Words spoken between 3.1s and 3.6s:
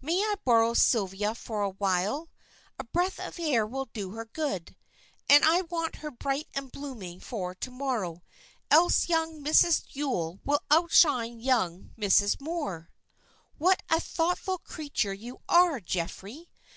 of